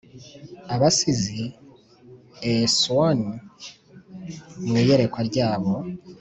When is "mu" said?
4.67-4.75